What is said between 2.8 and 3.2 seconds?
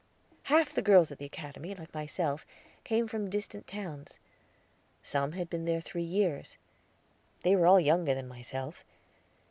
came